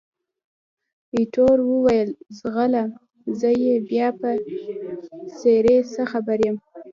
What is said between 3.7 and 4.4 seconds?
بیا په